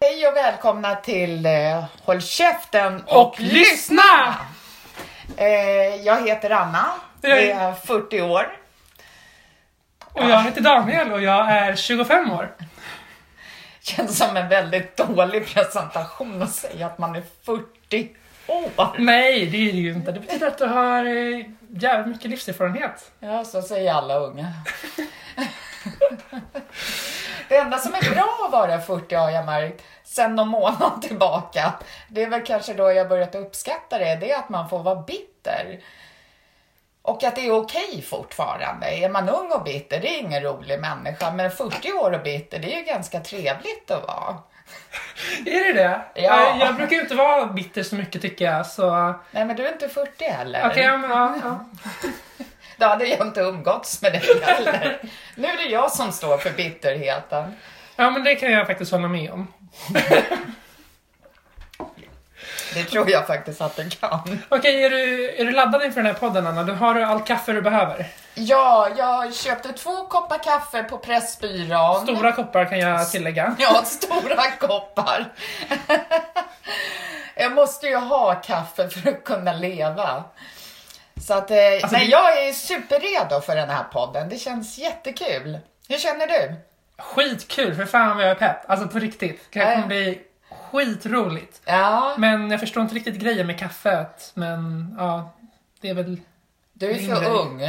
[0.00, 4.34] Hej och välkomna till eh, Håll käften och, Och lyssna!
[5.36, 5.46] Eh,
[6.04, 6.86] jag heter Anna,
[7.20, 8.58] Jag är 40 år.
[10.12, 12.54] Och jag heter Daniel och jag är 25 år.
[13.80, 18.16] Känns som en väldigt dålig presentation att säga att man är 40
[18.46, 18.98] år.
[18.98, 20.12] Nej, det är det ju inte.
[20.12, 23.12] Det betyder att du har eh, jävligt mycket livserfarenhet.
[23.20, 24.52] Ja, så säger alla unga.
[27.48, 31.72] Det enda som är bra att vara 40 har jag märkt sen någon månad tillbaka.
[32.08, 34.16] Det är väl kanske då jag börjat uppskatta det.
[34.16, 35.80] Det är att man får vara bitter.
[37.02, 38.86] Och att det är okej fortfarande.
[38.86, 41.30] Är man ung och bitter, det är ingen rolig människa.
[41.30, 44.36] Men 40 år och bitter, det är ju ganska trevligt att vara.
[45.46, 46.00] Är det det?
[46.14, 46.56] Ja.
[46.60, 49.14] Jag, brukar inte vara bitter så mycket tycker jag, så...
[49.30, 50.68] Nej, men du är inte 40 heller.
[50.70, 51.64] Okej, men ja, ja.
[52.76, 54.98] Då hade jag inte umgåtts med dig heller.
[55.34, 57.56] Nu är det jag som står för bitterheten.
[57.96, 59.52] ja, men det kan jag faktiskt hålla med om.
[62.74, 64.42] Det tror jag faktiskt att det kan.
[64.48, 66.62] Okej, är, du, är du laddad inför den här podden Anna?
[66.62, 68.06] Du har allt kaffe du behöver.
[68.34, 72.02] Ja, jag köpte två koppar kaffe på Pressbyrån.
[72.02, 73.56] Stora koppar kan jag tillägga.
[73.58, 75.32] Ja, stora koppar.
[77.36, 80.24] jag måste ju ha kaffe för att kunna leva.
[81.20, 84.28] Så att, eh, Alltså, nej, jag är superredo för den här podden.
[84.28, 85.58] Det känns jättekul.
[85.88, 86.54] Hur känner du?
[86.98, 88.70] Skitkul, för fan vad jag är pepp.
[88.70, 89.40] Alltså på riktigt.
[89.52, 90.20] Det kommer bli
[90.74, 91.62] skitroligt.
[91.64, 94.32] Ja, Men jag förstår inte riktigt grejen med kaffet.
[94.34, 95.34] Men ja,
[95.80, 96.20] det är väl...
[96.72, 97.58] du är för ung.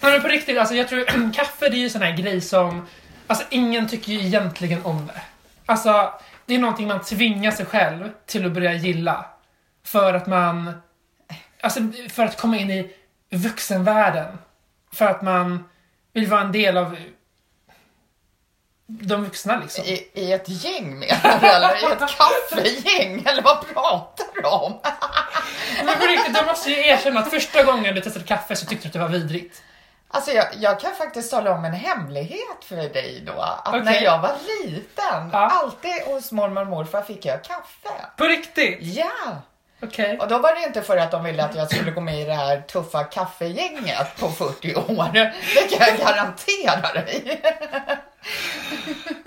[0.00, 2.86] Nej, men på riktigt, alltså jag tror kaffe det är ju sån här grej som...
[3.26, 5.20] Alltså ingen tycker ju egentligen om det.
[5.66, 6.12] Alltså,
[6.46, 9.26] det är någonting man tvingar sig själv till att börja gilla.
[9.84, 10.72] För att man...
[11.60, 12.90] Alltså, för att komma in i
[13.30, 14.38] vuxenvärlden.
[14.92, 15.64] För att man
[16.12, 16.96] vill vara en del av
[18.90, 19.84] de vuxna liksom.
[19.84, 21.46] I, I ett gäng menar du?
[21.46, 23.22] Eller i ett kaffegäng?
[23.26, 24.80] Eller vad pratar du om?
[25.84, 28.84] Men på riktigt, du måste ju erkänna att första gången du testade kaffe så tyckte
[28.84, 29.62] du att det var vidrigt.
[30.10, 33.32] Alltså jag, jag kan faktiskt tala om en hemlighet för dig då.
[33.40, 33.80] Att Okej.
[33.80, 34.32] när jag var
[34.64, 35.38] liten, Ja.
[35.62, 37.88] alltid hos mormor och morfar fick jag kaffe.
[38.16, 38.78] På riktigt?
[38.80, 39.12] Ja!
[39.82, 40.18] Okej.
[40.18, 42.24] Och då var det inte för att de ville att jag skulle gå med i
[42.24, 45.12] det här tuffa kaffegänget på 40 år.
[45.12, 47.42] Det kan jag garantera dig.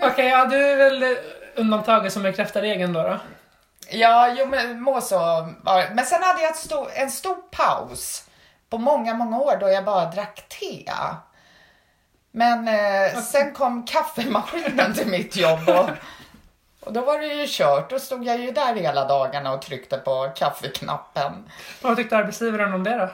[0.00, 1.16] Okej, ja du är väl
[1.54, 3.18] undantaget som bekräftar regeln då, då?
[3.90, 5.48] Ja, jo men må så.
[5.92, 8.24] Men sen hade jag stor, en stor paus
[8.70, 10.92] på många, många år då jag bara drack te.
[12.30, 15.90] Men eh, sen kom kaffemaskinen till mitt jobb och,
[16.84, 17.90] och då var det ju kört.
[17.90, 21.50] Då stod jag ju där hela dagarna och tryckte på kaffeknappen.
[21.80, 23.10] Vad tyckte arbetsgivaren om det då?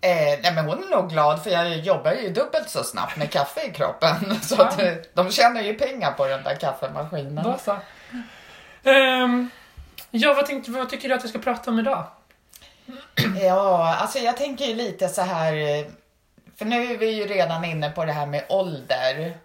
[0.00, 3.30] Eh, nej men hon är nog glad för jag jobbar ju dubbelt så snabbt med
[3.30, 4.40] kaffe i kroppen.
[4.42, 7.44] Så att, eh, de tjänar ju pengar på den där kaffemaskinen.
[7.44, 7.76] Då så.
[8.90, 9.50] Ehm,
[10.10, 12.04] ja, vad, tänkte, vad tycker du att vi ska prata om idag?
[13.42, 15.86] Ja, alltså jag tänker ju lite så här, eh,
[16.56, 19.38] för nu är vi ju redan inne på det här med ålder.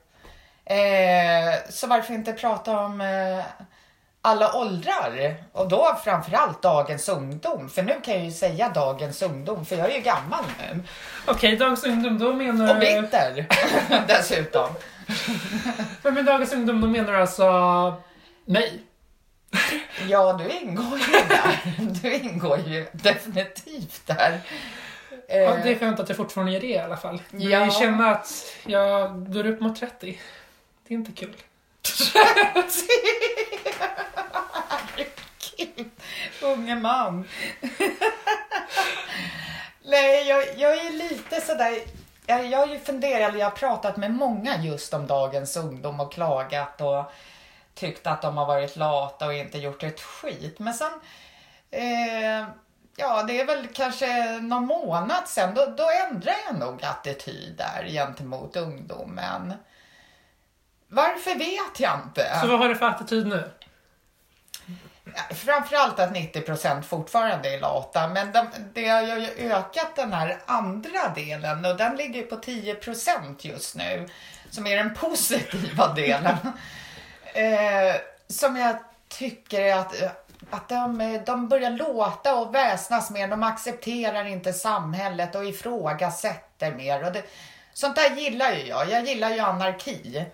[0.65, 3.43] Eh, så varför inte prata om eh,
[4.21, 5.35] alla åldrar?
[5.51, 7.69] Och då framförallt dagens ungdom.
[7.69, 10.83] För nu kan jag ju säga dagens ungdom, för jag är ju gammal nu.
[11.27, 13.01] Okej, dagens ungdom, då menar Och du...
[13.01, 13.45] bitter
[14.07, 14.69] dessutom.
[16.01, 17.93] Men med dagens ungdom, då menar du alltså
[18.45, 18.79] mig?
[20.07, 21.59] Ja, du ingår ju där.
[22.01, 24.39] Du ingår ju definitivt där.
[25.29, 27.21] Eh, Ja, det är skönt att jag fortfarande gör det i alla fall.
[27.31, 27.65] Jag Ja.
[27.65, 28.27] ju känna att
[28.65, 30.19] jag går upp mot 30.
[30.87, 31.35] Det är inte kul.
[34.69, 35.89] Herregud,
[36.41, 37.27] unge man.
[39.85, 41.79] Nej, jag, jag är lite sådär...
[42.25, 45.99] Jag, jag har ju funderat, eller jag har pratat med många just om dagens ungdom
[45.99, 47.11] och klagat och
[47.73, 50.59] tyckt att de har varit lata och inte gjort ett skit.
[50.59, 50.91] Men sen,
[51.71, 52.45] eh,
[52.95, 57.87] ja det är väl kanske någon månad sen, då, då ändrar jag nog attityd där
[57.89, 59.53] gentemot ungdomen.
[60.93, 62.39] Varför vet jag inte.
[62.41, 63.49] Så vad har du för attityd nu?
[65.29, 71.09] Framförallt att 90% fortfarande är lata, men de, det har ju ökat den här andra
[71.15, 74.09] delen och den ligger på 10% just nu,
[74.49, 76.37] som är den positiva delen.
[77.33, 77.95] eh,
[78.27, 78.75] som jag
[79.07, 79.93] tycker att,
[80.49, 87.05] att de, de börjar låta och väsnas mer, de accepterar inte samhället och ifrågasätter mer.
[87.05, 87.23] Och det,
[87.73, 90.25] sånt där gillar ju jag, jag gillar ju anarki.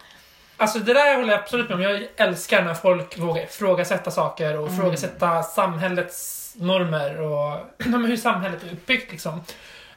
[0.60, 1.82] Alltså det där håller jag absolut med om.
[1.82, 7.60] Jag älskar när folk vågar ifrågasätta saker och ifrågasätta samhällets normer och
[8.08, 9.34] hur samhället är uppbyggt liksom.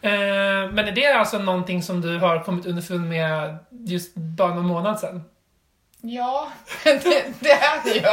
[0.01, 4.67] Eh, men är det alltså någonting som du har kommit underfund med just bara någon
[4.67, 5.25] månad sedan?
[6.01, 6.49] Ja,
[6.85, 8.03] det, det är det ju.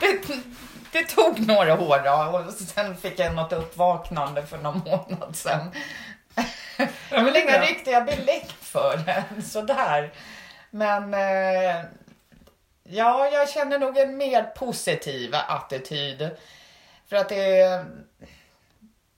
[0.00, 0.20] Det,
[0.92, 5.70] det tog några år då, och sen fick jag något uppvaknande för någon månad sedan.
[6.78, 10.12] Ja, Jag har inga riktiga belägg för det, sådär.
[10.70, 11.84] Men eh,
[12.82, 16.30] ja, jag känner nog en mer positiv attityd.
[17.08, 17.84] För att det,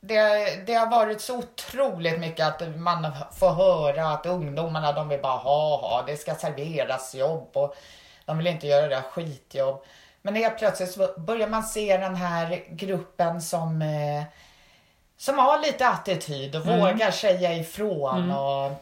[0.00, 5.23] det, det har varit så otroligt mycket att man får höra att ungdomarna de vill
[5.23, 7.76] bara ha, ha, det ska serveras jobb och
[8.25, 9.85] de vill inte göra det skitjobb.
[10.23, 14.23] Men helt plötsligt så börjar man se den här gruppen som eh,
[15.19, 16.79] som har lite attityd och Mm.
[16.79, 18.73] vågar säga ifrån och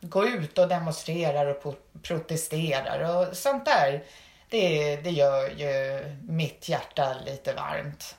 [0.00, 4.02] gå ut och demonstrerar och protesterar och sånt där.
[4.48, 8.16] Det, det gör ju mitt hjärta lite varmt.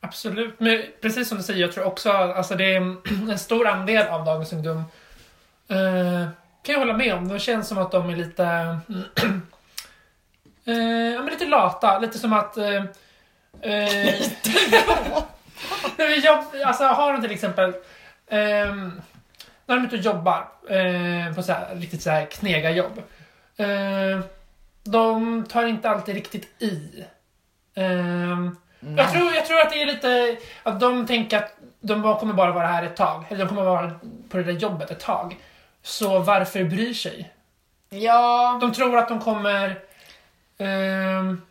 [0.00, 0.60] Absolut.
[0.60, 2.76] Men precis som du säger, jag tror också alltså det är
[3.30, 4.76] en stor andel av dagens ungdom
[5.68, 6.28] eh,
[6.62, 7.28] kan jag hålla med om.
[7.28, 8.44] Det känns som att de är lite
[10.64, 11.98] eh, lite lata.
[11.98, 12.84] Lite som att eh, eh,
[14.70, 15.22] när
[16.24, 17.74] jobb, alltså har de till exempel
[18.28, 19.02] ehm,
[19.66, 23.02] när de är ute och jobbar eh, på så här, riktigt så här knega jobb.
[23.56, 24.20] Eh,
[24.84, 27.04] de tar inte alltid riktigt i.
[27.74, 28.56] Ehm,
[28.96, 32.52] jag, tror, jag tror att det är lite att de tänker att de kommer bara
[32.52, 33.24] vara här ett tag.
[33.28, 33.90] Eller de kommer vara
[34.28, 35.36] på det där jobbet ett tag.
[35.82, 37.32] Så varför bryr sig?
[37.88, 39.78] Ja, De tror att de kommer
[40.58, 41.42] ehm,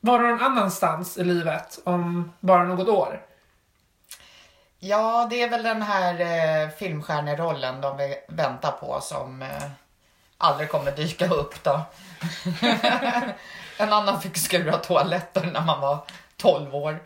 [0.00, 3.22] vara någon annanstans i livet om bara något år.
[4.78, 9.70] ja, det är väl den här eh, filmstjärnerollen de väntar på som eh,
[10.38, 11.80] aldrig kommer dyka upp då.
[13.78, 15.98] en annan fick skura toaletter när man var
[16.36, 16.98] 12 år.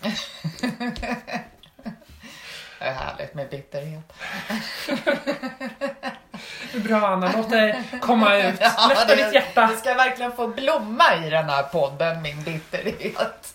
[2.78, 4.12] det är härligt med bitterhet.
[6.74, 8.60] Bra Anna, låt det komma ut.
[8.60, 9.66] Ja, Lätta ditt hjärta.
[9.66, 13.54] Det ska verkligen få blomma i den här podden, min bitterhet.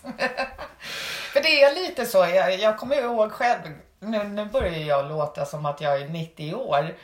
[1.32, 3.60] För det är lite så, jag, jag kommer ihåg själv,
[4.00, 6.94] nu, nu börjar jag låta som att jag är 90 år.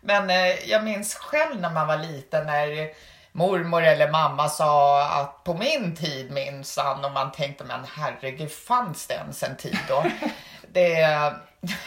[0.00, 2.88] Men eh, jag minns själv när man var liten när
[3.32, 9.06] mormor eller mamma sa att på min tid minsann och man tänkte men herregud fanns
[9.06, 10.04] det ens en tid då?
[10.72, 11.02] Det,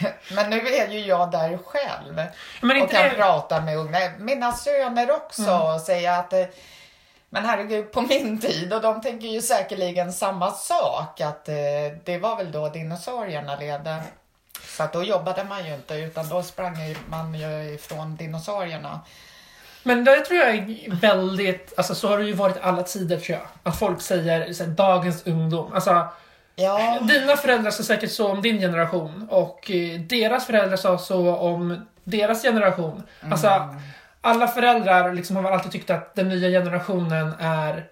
[0.34, 2.22] men nu är ju jag där själv
[2.60, 3.98] Men och kan det, prata med unga.
[4.18, 6.46] Mina söner också och säga att eh,
[7.30, 11.54] men herregud på min tid och de tänker ju säkerligen samma sak att eh,
[12.04, 14.02] det var väl då dinosaurierna levde.
[14.62, 19.00] Så att då jobbade man ju inte utan då sprang man ju ifrån dinosaurierna.
[19.82, 23.38] men det tror jag är väldigt, alltså så har det ju varit alla tider tror
[23.38, 23.46] jag.
[23.62, 25.72] Att folk säger här, dagens ungdom.
[25.72, 26.08] Alltså,
[26.60, 31.36] Ja, dina föräldrar sa säkert så om din generation och eh, deras föräldrar sa så
[31.36, 33.02] om deras generation.
[33.30, 33.74] Alltså,
[34.20, 37.86] alla föräldrar liksom har alltid tyckt att den nya generationen är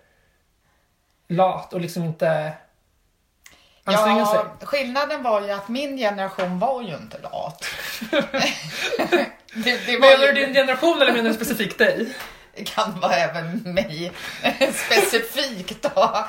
[1.29, 2.53] lat och liksom inte
[3.85, 4.41] anstränger sig.
[4.61, 7.65] ja skillnaden var ju att min generation var ju inte lat.
[9.55, 12.15] det, det Menar du din generation eller menar du specifikt dig?
[12.55, 14.13] Det kan vara även mig
[14.73, 16.27] specifikt då.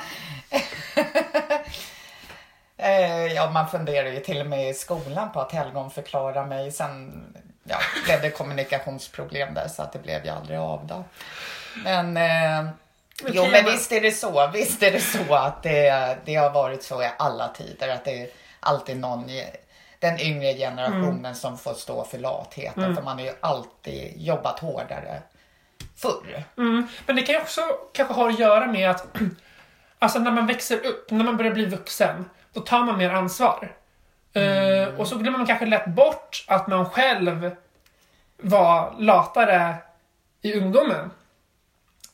[2.77, 6.71] Eh, ja, man funderar ju till och med i skolan på att helgon förklara mig.
[6.71, 7.23] Sen
[7.63, 11.03] ja, blev det kommunikationsproblem där så att det blev ju aldrig av då.
[11.83, 12.71] Men, eh,
[13.21, 14.47] jo, Okej, men men- visst är det så.
[14.53, 17.89] Visst är det så att det, det har varit så i alla tider.
[17.89, 18.29] Att det är
[18.59, 19.45] alltid någon i
[19.99, 22.95] den yngre generationen som får stå för latheten.
[22.95, 25.21] För man har ju alltid jobbat hårdare
[25.95, 26.43] förr.
[26.57, 26.87] Mm.
[27.05, 27.61] Men det kan ju också
[27.93, 29.07] kanske ha att göra med att
[29.99, 33.75] alltså när man växer upp, när man börjar bli vuxen, då tar man mer ansvar.
[34.33, 37.55] Eh, och så glömmer man kanske lätt bort att man själv
[38.37, 39.75] var latare
[40.41, 41.11] i ungdomen.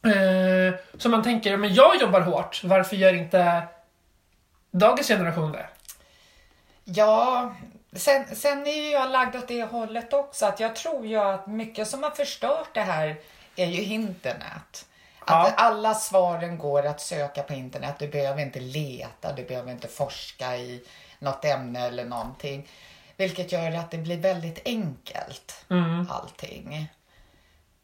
[0.06, 3.64] Eh, så man tänker, men jag jobbar hårt, varför gör inte
[4.72, 5.66] dagens generation det?
[6.84, 7.54] Ja,
[7.94, 10.46] sen, sen är ju jag lagd åt det hållet också.
[10.46, 13.16] Att jag tror ju att mycket som har förstört det här
[13.56, 14.86] är ju internet.
[15.26, 15.54] Att Ja.
[15.58, 17.96] alla svaren går att söka på internet.
[18.00, 20.84] Du behöver inte leta, du behöver inte forska i
[21.20, 22.68] något ämne eller någonting.
[23.18, 26.08] Vilket gör att det blir väldigt enkelt, Mm.
[26.12, 26.88] allting.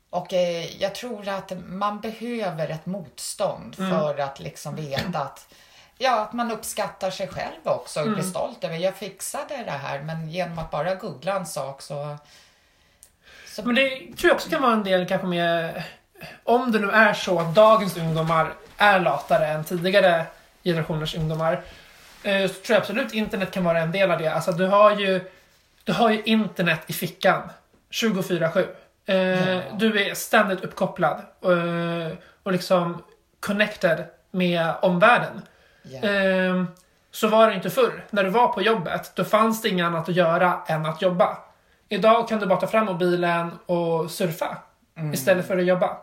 [0.10, 5.53] Och eh, jag tror att man behöver ett motstånd för att liksom veta att
[6.01, 10.01] Ja, att man uppskattar sig själv också och blir stolt över jag fixade det här
[10.01, 12.17] men genom att bara googla en sak så
[13.63, 15.84] Men det tror jag också kan vara en del kanske med...
[16.43, 20.25] Om det nu är så att dagens ungdomar är latare än tidigare
[20.63, 21.53] generationers ungdomar.
[22.23, 24.27] eh, Så tror jag absolut internet kan vara en del av det.
[24.27, 25.31] Alltså du har ju,
[25.83, 27.41] du har ju internet i fickan.
[27.91, 28.67] 24-7.
[29.05, 29.61] Eh, Ja.
[29.73, 31.17] Du är ständigt uppkopplad.
[31.43, 33.03] eh, Och liksom
[33.39, 35.41] connected med omvärlden.
[35.83, 35.99] Ja.
[37.11, 38.03] Så var det inte förr.
[38.09, 41.38] När du var på jobbet, då fanns det inget annat att göra än att jobba.
[41.89, 44.57] Idag kan du bara ta fram mobilen och surfa
[45.13, 45.98] istället för att jobba.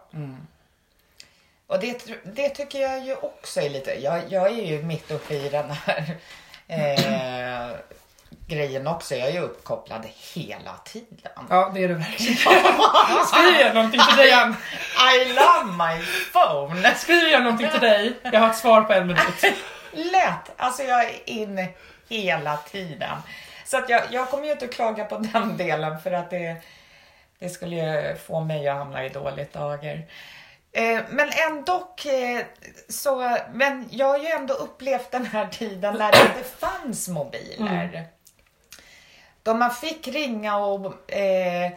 [1.66, 3.90] Och det, det tycker jag ju också är lite...
[3.90, 6.16] Jag, jag är ju mitt uppe i den här
[6.68, 7.76] eh,
[8.46, 9.14] grejen också.
[9.14, 11.46] Jag är ju uppkopplad hela tiden.
[11.50, 12.36] Ja, det är det verkligen.
[13.26, 14.56] Skriv gärna någonting till dig, Ann.
[15.14, 16.94] I love my phone!
[16.96, 18.18] Skriv gärna någonting till dig.
[18.22, 19.42] Jag har ett svar på en minut.
[19.92, 20.52] Lätt!
[20.56, 21.68] Alltså jag är inne
[22.08, 23.16] hela tiden.
[23.64, 26.56] Så att jag, jag kommer ju inte att klaga på den delen för att det,
[27.38, 30.06] det skulle ju få mig att hamna i dåligt dagar.
[30.72, 32.44] Eh, men ändå eh,
[32.88, 38.06] så, men jag har ju ändå upplevt den här tiden när det inte fanns mobiler.
[39.42, 41.72] Då man fick ringa och eh,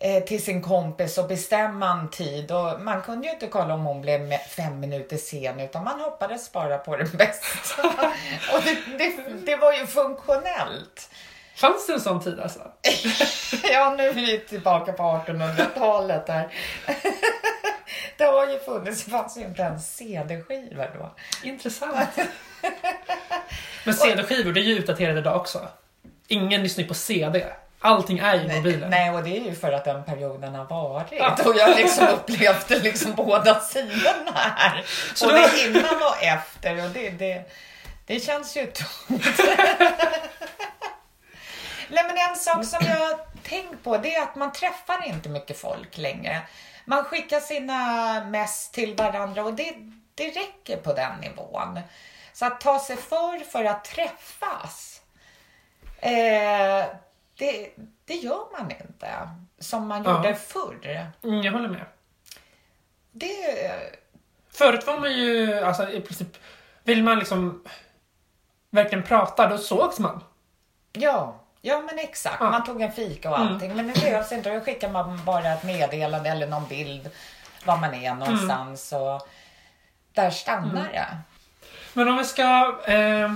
[0.00, 2.52] eh, till sin kompis och bestämma en tid.
[2.52, 6.52] Och man kunde ju inte kolla om hon blev fem minuter sen utan man hoppades
[6.52, 7.82] bara på det bästa.
[8.52, 9.12] och det, det,
[9.46, 11.10] det var ju funktionellt.
[11.56, 12.60] Fanns det en sån tid alltså?
[13.72, 16.48] Ja, nu är vi tillbaka på 1800-talet här.
[18.16, 21.14] Det har ju funnits, det fanns ju inte ens CD-skivor då.
[21.48, 22.08] Intressant.
[23.84, 25.68] Men CD-skivor, det är ju utdaterat idag också.
[26.28, 27.46] Ingen lyssnar ju på CD.
[27.80, 28.90] Allting är ju mobilen.
[28.90, 31.06] Nej, och det är ju för att den perioden har varit.
[31.12, 31.36] Ja.
[31.44, 34.84] Och jag liksom upplevt det liksom båda sidorna här.
[35.14, 37.42] Så och då- innan och efter och det, det,
[38.06, 39.22] det känns ju tomt.
[41.88, 45.58] Nej, men en sak som jag tänkt på det är att man träffar inte mycket
[45.58, 46.42] folk längre.
[46.84, 49.74] Man skickar sina mess till varandra och det,
[50.14, 51.80] det räcker på den nivån.
[52.32, 55.02] Så att ta sig för för att träffas,
[55.98, 56.84] eh,
[57.38, 57.70] det,
[58.04, 60.16] det gör man inte som man Ja.
[60.16, 61.06] gjorde förr.
[61.22, 61.84] Mm, jag håller med.
[63.12, 63.72] Det,
[64.50, 66.28] Förut var man ju, alltså i princip,
[66.84, 67.64] vill man liksom
[68.70, 70.24] verkligen prata, då sågs man.
[70.92, 72.36] ja, ja men exakt.
[72.40, 72.50] Ja.
[72.50, 73.76] Man tog en fika och allting.
[73.76, 74.54] Men det behövs inte.
[74.54, 77.10] Då skickar man bara ett meddelande eller någon bild
[77.64, 78.92] var man är någonstans.
[78.92, 79.28] Och
[80.12, 81.16] där stannar det.
[81.92, 82.78] Men om vi ska...
[82.86, 83.32] Eh,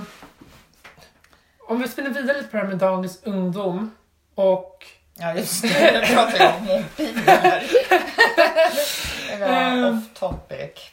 [1.67, 3.95] om vi spinner vidare lite på det här med dagens ungdom
[4.35, 4.85] och...
[5.13, 5.93] Ja, just det.
[5.93, 7.63] Jag pratar ju om mobiler.
[9.41, 9.97] Ehm.
[9.97, 10.91] off topic.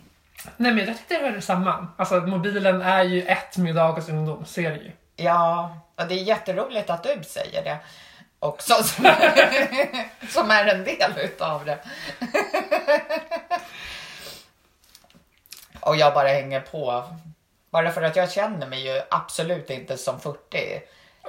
[0.56, 1.88] Nej men jag tyckte det hörde samman.
[1.96, 4.92] Alltså mobilen är ju ett med dagens ungdom, så är det ju.
[5.16, 7.78] Ja, och det är jätteroligt att du säger det
[8.38, 8.74] också.
[8.84, 9.06] Som,
[10.28, 11.78] som är en del utav det.
[15.80, 17.04] Och jag bara hänger på.
[17.70, 20.38] Bara för att jag känner mig ju absolut inte som 40.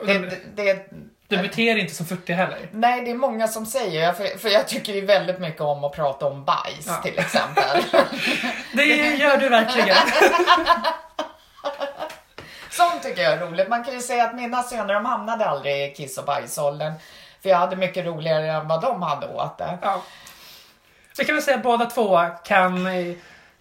[0.05, 0.85] Det, det, det,
[1.27, 2.69] Du beter dig inte som 40 heller.
[2.71, 5.91] nej, det är många som säger, för, för jag tycker ju väldigt mycket om att
[5.93, 6.95] prata om bajs Ja.
[7.03, 7.83] till exempel.
[8.73, 9.97] Det gör du verkligen.
[12.77, 13.69] Sånt tycker jag är roligt.
[13.69, 16.93] Man kan ju säga att mina söner de hamnade aldrig i kiss och bajsåldern.
[17.41, 19.77] För jag hade mycket roligare än vad de hade åt det.
[19.81, 20.03] Ja.
[21.17, 22.87] Vi kan väl säga att båda två kan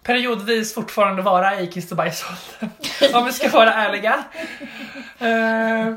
[0.03, 2.69] periodvis fortfarande vara i kiss och bajsåldern.
[3.13, 4.23] Om vi ska vara ärliga.
[5.19, 5.93] Eh,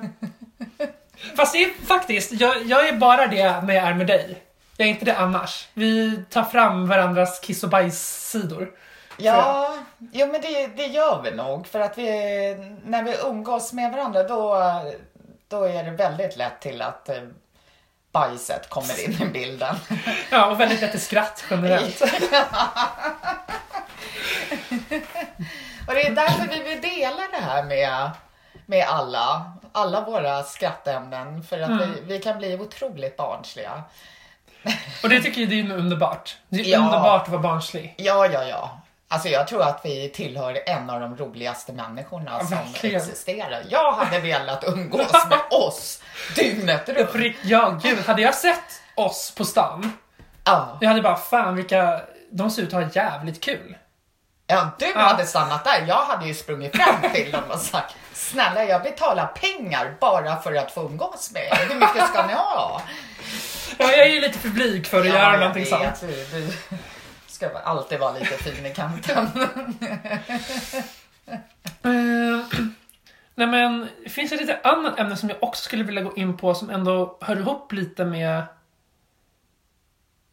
[1.36, 4.42] fast det är faktiskt, jag, jag är bara det när jag är med dig.
[4.76, 5.68] Jag är inte det annars.
[5.74, 8.70] Vi tar fram varandras kiss och bajssidor.
[9.24, 9.74] Ja,
[10.12, 11.66] jo, men det, det gör vi nog.
[11.66, 12.06] För att vi,
[12.84, 14.56] när vi umgås med varandra då,
[15.48, 17.22] då är det väldigt lätt till att eh,
[18.12, 19.76] bajset kommer in i bilden.
[20.30, 22.02] Ja, och väldigt lätt till skratt generellt.
[25.88, 28.10] Och det är därför vi vill dela det här med,
[28.66, 29.52] med alla.
[29.72, 31.42] Alla våra skrattämnen.
[31.42, 33.82] För att vi, vi kan bli otroligt barnsliga.
[35.02, 36.36] Och det tycker jag det är underbart.
[36.48, 36.78] Det är Ja.
[36.78, 37.94] underbart att vara barnslig.
[37.98, 38.79] Ja, ja, ja.
[39.12, 42.96] Alltså jag tror att vi tillhör en av de roligaste människorna Ja, som verkligen.
[43.00, 43.62] existerar.
[43.68, 46.02] Jag hade velat umgås med oss
[46.36, 47.36] dygnet runt.
[47.42, 47.98] Ja, gud.
[48.06, 49.92] Hade jag sett oss på stan,
[50.44, 52.00] Ja, jag hade bara fan vilka...
[52.32, 53.76] De ser ut att ha jävligt kul.
[54.46, 55.00] ja du Ja.
[55.00, 55.84] hade stannat där.
[55.88, 60.54] Jag hade ju sprungit fram till dem och sagt Snälla, jag betalar pengar bara för
[60.54, 61.66] att få umgås med er.
[61.68, 62.82] Hur mycket ska ni ha?
[63.78, 65.98] Ja, jag är ju lite för blyg för att göra jag någonting vet.
[65.98, 66.00] sånt.
[66.00, 66.48] Du, du
[67.40, 69.28] ska alltid vara lite fin i kanten.
[71.82, 72.46] Eh,
[73.34, 76.54] nej men, finns det lite annat ämne som jag också skulle vilja gå in på
[76.54, 78.42] som ändå hör ihop lite med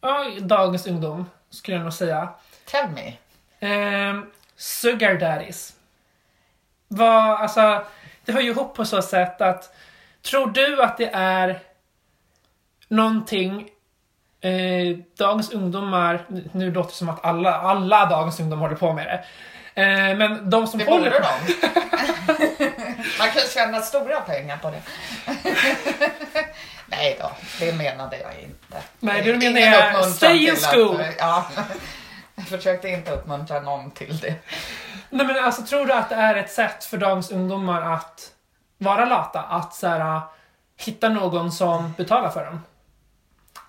[0.00, 2.28] ja, dagens ungdom, skulle jag nog säga.
[2.64, 3.16] Tell me.
[3.68, 4.20] Eh,
[4.56, 5.76] sugar daddies.
[6.88, 7.86] Vad, alltså,
[8.24, 9.76] det hör ju ihop på så sätt att
[10.22, 11.60] tror du att det är
[12.88, 13.70] någonting
[14.40, 19.06] eh, dagens ungdomar, nu låter det som att alla, alla dagens ungdomar håller på med
[19.06, 19.24] det.
[19.82, 21.54] Eh, men de som Det håller borde de.
[23.18, 24.82] Man kan tjäna stora pengar på det.
[26.86, 27.30] Nej då,
[27.60, 28.76] det menade jag inte.
[29.00, 31.02] Nej, det du menar är stay in till att- school.
[31.18, 31.46] ja,
[32.34, 34.34] jag försökte inte uppmuntra någon till det.
[35.10, 38.30] Nej men alltså tror du att det är ett sätt för dagens ungdomar att
[38.78, 39.40] vara lata?
[39.40, 40.20] Att så här,
[40.80, 42.62] hitta någon som betalar för dem?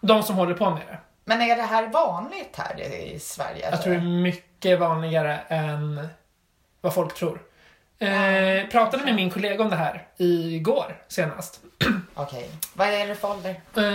[0.02, 0.98] De som håller på med det.
[1.26, 3.70] Men är det här vanligt här i Sverige?
[3.72, 6.08] Jag tror det är mycket vanligare än
[6.82, 7.42] vad folk tror.
[8.00, 11.62] Eh, pratade med min kollega om det här igår senast.
[12.14, 13.62] Okej, vad är det för ålder?
[13.74, 13.94] på din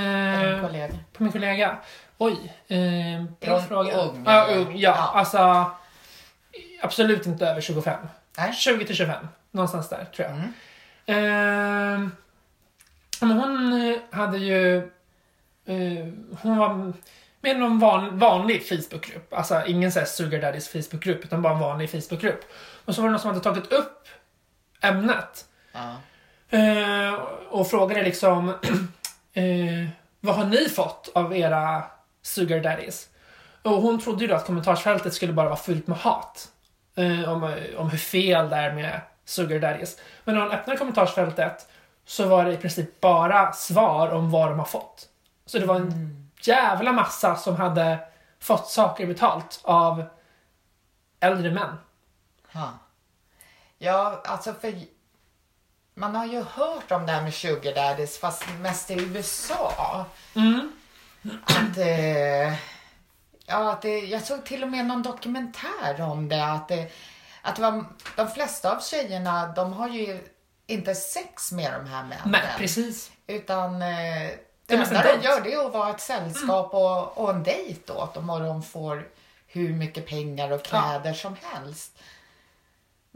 [0.54, 0.94] Eh, kollega?
[1.12, 1.76] på min kollega.
[2.18, 3.92] Oj, eh, bra Ung- fråga.
[3.96, 4.58] ung, ja, eller?
[4.60, 5.18] ung, ja, Ja.
[5.18, 5.70] alltså
[6.82, 8.06] absolut inte över 25.
[8.38, 8.52] Nej.
[8.52, 10.36] 20 till 25, någonstans där tror jag.
[10.36, 12.04] Mm.
[12.04, 12.08] Eh,
[13.20, 14.90] men hon hade ju...
[15.66, 16.06] Eh,
[16.42, 16.92] hon var
[17.40, 19.32] med i någon van, vanlig Facebookgrupp.
[19.32, 22.40] Alltså ingen sån här Sugar Daddys Facebookgrupp, utan bara en vanlig Facebookgrupp.
[22.84, 24.08] Och så var det någon som hade tagit upp
[24.80, 25.44] ämnet.
[25.72, 25.96] Ja.
[26.58, 27.14] Eh,
[27.50, 28.48] och frågade liksom
[29.32, 29.88] eh,
[30.20, 31.84] Vad har ni fått av era
[32.22, 33.08] Sugar Daddies?
[33.62, 36.48] Och hon trodde ju då att kommentarsfältet skulle bara vara fullt med hat.
[36.96, 40.00] Eh, om, om hur fel det är med Sugar Daddies.
[40.24, 41.68] Men när hon öppnade kommentarsfältet
[42.06, 45.08] så var det i princip bara svar om vad de har fått.
[45.46, 47.98] Så det var en jävla massa som hade
[48.40, 50.04] fått saker betalt av
[51.20, 51.76] äldre män.
[52.52, 52.78] Ja.
[53.78, 54.74] ja, alltså för
[55.94, 60.06] man har ju hört om det här med sugar daddies fast mest i USA.
[60.34, 60.72] Mm.
[61.44, 62.54] Att, eh,
[63.46, 66.44] ja, att det, jag såg till och med någon dokumentär om det.
[66.44, 66.90] Att, det,
[67.42, 67.84] att det var,
[68.16, 70.20] de flesta av tjejerna de har ju
[70.66, 72.30] inte sex med de här männen.
[72.30, 73.12] Nej, precis.
[73.26, 74.30] Utan eh,
[74.66, 78.14] Det enda de gör det är att vara ett sällskap och, och en dejt åt
[78.14, 79.08] dem och de får
[79.46, 81.90] hur mycket pengar och kläder som helst.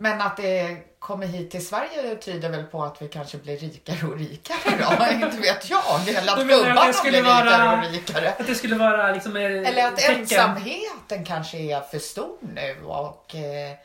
[0.00, 4.06] Men att det kommer hit till Sverige tyder väl på att vi kanske blir rikare
[4.06, 4.58] och rikare
[4.98, 5.06] då?
[5.26, 6.08] inte vet jag.
[6.08, 8.30] Eller att gubbarna blir vara- rikare och rikare.
[8.38, 9.36] Att det skulle vara liksom...
[9.36, 10.20] eh, Eller att tecken.
[10.20, 13.34] ensamheten kanske är för stor nu och...
[13.34, 13.76] Eh,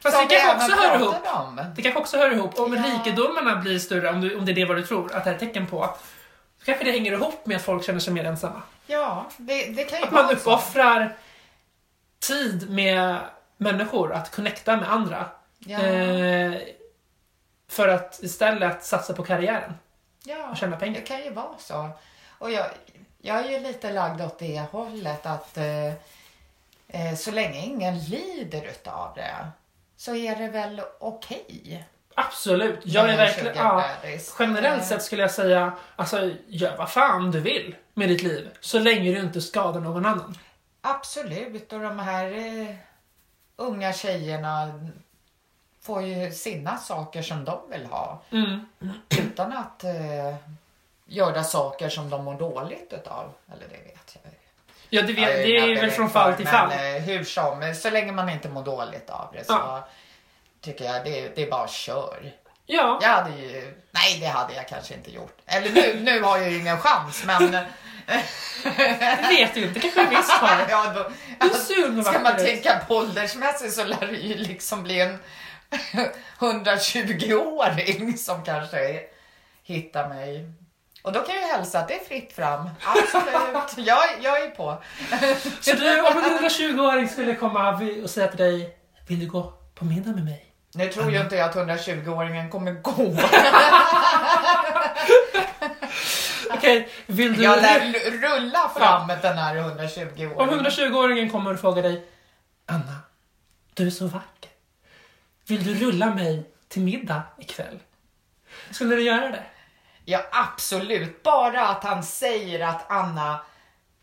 [0.00, 1.14] Fast det kanske också hör ihop.
[1.34, 1.60] om.
[1.76, 2.58] Det kanske också hör ihop.
[2.58, 2.82] Om Ja.
[2.82, 5.34] rikedomarna blir större, om, du, om det är det vad du tror, att det är
[5.34, 5.96] ett tecken på,
[6.66, 8.62] kanske det hänger ihop med att folk känner sig mer ensamma.
[8.86, 10.40] Ja, det, det kan ju Att man vara så.
[10.50, 11.16] uppoffrar
[12.18, 13.18] tid med
[13.56, 15.28] människor, att connecta med andra.
[15.58, 16.54] Ja, Eh,
[17.68, 19.74] för att istället satsa på karriären
[20.24, 20.50] ja.
[20.50, 21.00] och tjäna pengar.
[21.00, 21.88] Det kan ju vara så.
[22.38, 22.66] Och jag,
[23.18, 25.86] jag är ju lite lagd åt det hållet att eh,
[26.88, 29.46] eh, så länge ingen lider utav det
[29.96, 31.84] så är det väl okej.
[32.18, 32.80] Absolut.
[32.84, 33.56] Jag är verkligen...
[33.56, 33.84] Ja,
[34.38, 38.50] generellt sett skulle jag säga, alltså gör vad fan du vill med ditt liv.
[38.60, 40.38] Så länge du inte skadar någon annan.
[40.80, 41.72] Absolut.
[41.72, 42.74] Och de här eh,
[43.56, 44.72] unga tjejerna
[45.82, 48.66] får ju sina saker som de vill ha Mm.
[49.18, 50.34] utan att eh,
[51.06, 53.32] göra saker som de mår dåligt utav.
[53.52, 54.32] Eller det vet jag.
[54.90, 56.68] Ja, det, vet, Jag det är väl från fall till fall.
[56.68, 59.88] Men eh, hur som, så länge man inte mår dåligt av det så Ja.
[60.60, 62.32] Tycker jag det, det är bara kör.
[62.66, 62.98] Ja.
[63.02, 65.36] Jag hade ju, nej det hade jag kanske inte gjort.
[65.46, 67.52] Eller nu, nu har jag ju ingen chans men
[68.62, 69.80] Det vet du inte.
[69.80, 70.66] kanske visst har.
[70.70, 74.16] ja, då, Du är så ung och ska man tänka på åldersmässigt så lär det
[74.16, 75.18] ju liksom bli en
[76.38, 79.00] 120-åring som kanske
[79.62, 80.52] hittar mig.
[81.02, 82.70] Och då kan jag hälsa att det är fritt fram.
[82.84, 84.82] Absolut, jag, jag är på.
[85.60, 88.76] Så du, om en 120-åring skulle komma och säga till dig,
[89.08, 90.45] vill du gå på middag med mig?
[90.76, 93.16] Nu tror ju inte jag att 120-åringen kommer gå.
[96.50, 97.42] Okej, vill du...
[97.42, 100.36] Jag lär rulla fram den här 120-åringen.
[100.36, 102.08] Om 120-åringen kommer och frågar dig,
[102.66, 102.96] Anna,
[103.74, 104.50] du är så vacker.
[105.46, 107.78] Vill du rulla mig till middag ikväll?
[108.70, 109.42] Skulle du göra det?
[110.04, 111.22] Ja, absolut.
[111.22, 113.40] Bara att han säger att Anna,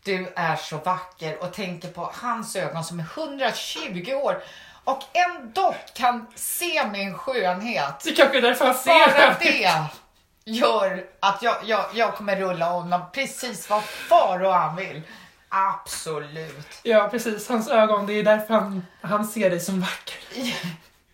[0.04, 4.42] du är så vacker och tänker på hans ögon som är 120 år
[4.84, 8.00] och ändå kan se min skönhet.
[8.04, 9.90] Det kanske är därför han ser Bara det
[10.44, 15.02] gör att jag, jag, jag kommer rulla honom precis vad far och han vill.
[15.48, 16.80] Absolut.
[16.82, 17.48] Ja, precis.
[17.48, 20.18] Hans ögon, det är därför han, han ser dig som vacker.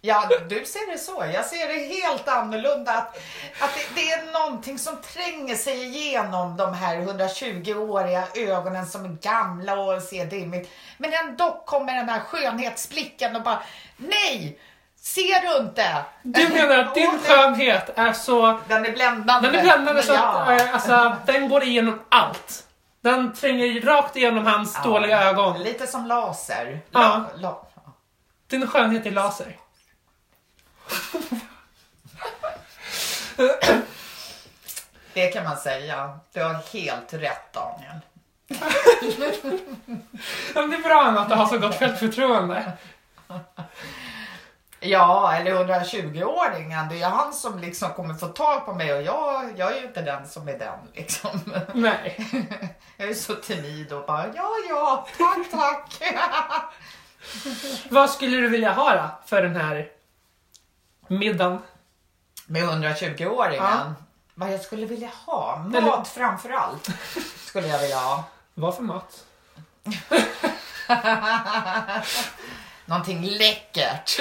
[0.03, 1.25] Ja, du ser det så.
[1.35, 2.93] Jag ser det helt annorlunda.
[2.93, 3.17] Att,
[3.61, 9.09] att det, det är någonting som tränger sig igenom de här 120-åriga ögonen som är
[9.09, 10.71] gamla och ser dimmigt.
[10.99, 13.63] Men ändå kommer den här skönhetsblicken och bara,
[13.97, 14.59] nej!
[15.03, 16.05] Ser du inte?
[16.23, 18.61] Du menar att din skönhet är så...
[18.69, 19.49] Den är bländande.
[19.49, 20.19] Den är bländande så Ja.
[20.29, 22.67] att eh, alltså, den går igenom allt.
[23.01, 24.91] Den tränger rakt igenom hans Ja.
[24.91, 25.63] dåliga ögon.
[25.63, 26.81] Lite som laser.
[26.91, 27.01] Ja.
[27.01, 27.67] La, la,
[28.51, 29.57] Din skönhet är laser.
[35.15, 36.19] Det kan man säga.
[36.33, 38.01] Du har helt rätt Daniel.
[40.55, 42.73] Men det är bra att du har så gott självförtroende.
[44.81, 46.89] Ja, eller 120-åringen.
[46.89, 49.87] Det är han som liksom kommer få tag på mig och jag, jag är ju
[49.87, 51.41] inte den som är den liksom.
[51.75, 52.27] Nej.
[52.97, 56.03] Jag är så timid och bara ja, ja, tack, tack.
[57.91, 59.89] Vad skulle du vilja ha då för den här
[61.11, 61.59] middagen?
[62.47, 63.63] Med 120-åringen.
[63.65, 63.95] Ja.
[64.35, 65.57] Vad jag skulle vilja ha?
[65.57, 66.89] Mat Eller- framför allt.
[67.47, 68.25] Skulle jag vilja ha.
[68.55, 69.25] Vad för mat?
[72.87, 74.17] Någonting läckert.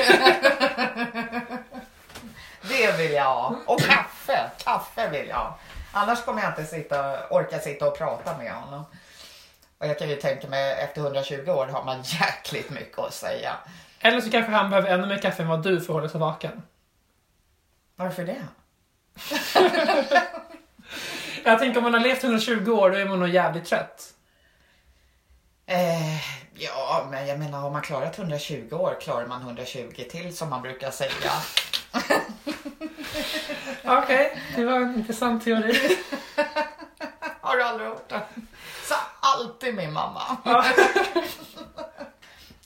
[2.61, 3.55] Det vill jag ha.
[3.65, 4.49] Och kaffe.
[4.63, 5.57] Kaffe vill jag ha.
[5.91, 8.85] Annars kommer jag inte sitta, orka sitta och prata med honom.
[9.77, 13.55] Och jag kan ju tänka mig efter 120 år har man jäkligt mycket att säga.
[13.99, 16.19] Eller så kanske han behöver ännu mer kaffe än vad du för att hålla sig
[16.19, 16.61] vaken.
[17.99, 18.47] Varför det?
[21.43, 24.13] Jag tänker om man har levt 120 år, då är man nog jävligt trött.
[25.65, 26.17] Eh,
[26.53, 30.61] ja, men jag menar har man klarat 120 år klarar man 120 till som man
[30.61, 31.31] brukar säga.
[34.03, 35.97] Okej, det var en intressant teori.
[37.41, 38.21] Har du aldrig hört det?
[38.83, 40.37] Så alltid min mamma.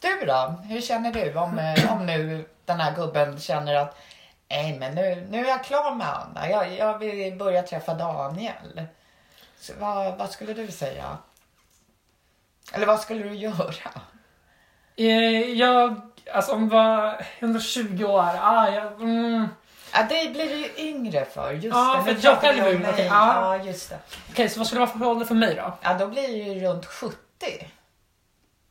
[0.01, 0.61] Du då?
[0.63, 3.97] Hur känner du om, eh, om nu den här gubben känner att
[4.49, 6.49] nej men nu, nu är jag klar med Anna.
[6.49, 8.85] Jag, jag vill börja träffa Daniel.
[9.59, 11.17] Så vad, vad skulle du säga?
[12.73, 13.91] Eller vad skulle du göra?
[14.95, 15.05] Eh,
[15.59, 16.01] Jag,
[16.33, 19.47] alltså om det var 120 år, ah, jag, mm.
[19.93, 21.51] Ja, dig blir du ju yngre för.
[21.53, 22.15] Just Ja, det.
[22.15, 23.57] för jag själv är yngre, ja.
[23.57, 23.99] Ja, just det.
[24.31, 25.77] Okej, så vad skulle det vara för ålder för mig då?
[25.81, 27.15] Ja, då blir det ju runt 70.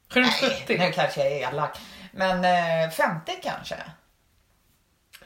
[0.09, 0.79] Runt Nej, 70?
[0.79, 1.79] nu kanske jag är elak.
[2.13, 2.45] Men
[2.85, 3.77] eh, 50 kanske?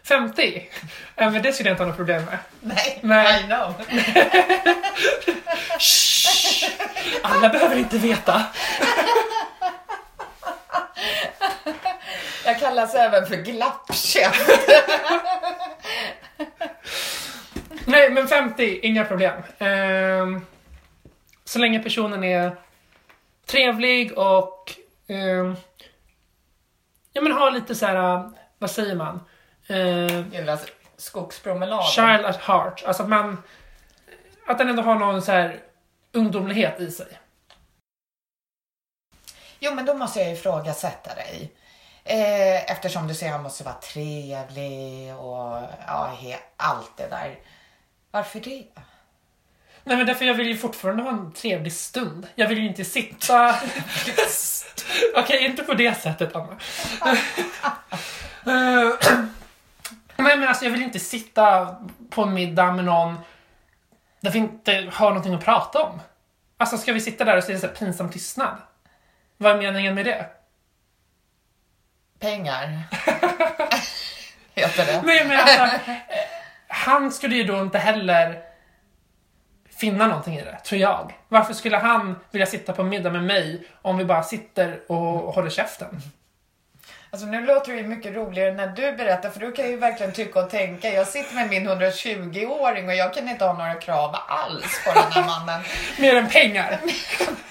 [0.07, 0.69] 50?
[1.17, 2.39] Ja, men det skulle jag inte ha något problem med.
[2.61, 3.41] Nej, Nej.
[3.41, 3.75] I know.
[7.23, 8.43] Alla behöver inte veta.
[12.45, 14.51] Jag kallas även för glappkäft.
[17.87, 19.43] Nej, men 50, inga problem.
[19.59, 20.47] Ehm,
[21.45, 22.57] så länge personen är
[23.47, 24.73] trevlig och
[25.09, 25.57] ehm,
[27.13, 29.21] ja, men har lite så här, vad säger man?
[29.71, 30.59] Uh, Gillar
[30.97, 31.83] skogspromenader.
[31.83, 32.83] child at heart.
[32.87, 33.43] Alltså att man,
[34.47, 35.61] att den ändå har någon så här
[36.13, 37.19] ungdomlighet i sig.
[39.59, 41.53] Jo, men då måste jag ifrågasätta dig.
[42.05, 47.39] Eh, eftersom du säger att han måste vara trevlig och ja, he, allt det där.
[48.11, 48.65] Varför det?
[49.85, 52.27] Nej men därför jag vill ju fortfarande ha en trevlig stund.
[52.35, 53.49] Jag vill ju inte sitta...
[55.17, 56.59] Okej, inte på det sättet Anna.
[60.19, 61.77] Eh, Nej men alltså jag vill inte sitta
[62.11, 63.19] på en middag med någon
[64.21, 66.01] där vi inte har någonting att prata om.
[66.57, 68.57] Alltså ska vi sitta där och så är det så pinsam tystnad?
[69.37, 70.27] Vad är meningen med det?
[72.19, 72.83] Pengar.
[74.55, 75.03] Heter det.
[75.05, 75.79] Nej men alltså,
[76.69, 78.43] han skulle ju då inte heller
[79.71, 81.15] finna någonting i det, tror jag.
[81.29, 85.51] Varför skulle han vilja sitta på middag med mig om vi bara sitter och håller
[85.51, 86.01] käften?
[87.17, 90.13] Alltså nu låter det ju mycket roligare när du berättar för du kan ju verkligen
[90.13, 90.89] tycka och tänka.
[90.89, 95.13] Jag sitter med min 120-åring och jag kan inte ha några krav alls på den
[95.13, 95.61] här mannen.
[95.99, 96.81] Mer än pengar.